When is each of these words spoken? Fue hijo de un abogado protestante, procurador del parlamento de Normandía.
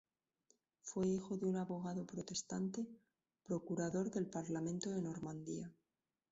Fue 0.81 1.05
hijo 1.07 1.37
de 1.37 1.45
un 1.45 1.57
abogado 1.57 2.07
protestante, 2.07 2.87
procurador 3.43 4.09
del 4.09 4.25
parlamento 4.25 4.89
de 4.89 4.99
Normandía. 5.03 5.71